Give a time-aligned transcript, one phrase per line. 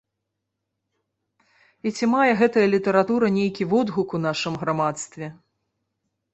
[1.89, 5.33] І ці мае гэтая літаратура нейкі водгук у нашым грамадстве.